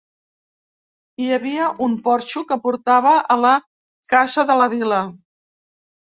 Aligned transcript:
Hi 1.21 1.25
havia 1.33 1.65
un 1.87 1.91
porxo 2.07 2.41
que 2.51 2.57
portava 2.63 3.11
a 3.35 3.37
la 3.41 3.51
Casa 4.13 4.47
de 4.51 4.55
la 4.63 4.67
Vila. 4.73 5.03